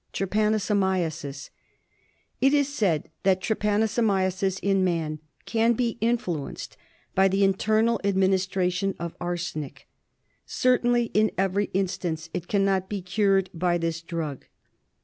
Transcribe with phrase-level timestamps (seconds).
[0.13, 1.51] Trypanosomiasis.
[2.41, 6.69] It is said that trypanosomiasis in man can be in fluenced
[7.13, 9.87] by the internal administration of arsenic.
[10.43, 14.47] Certainly in every instance it cannot be cured by this drug.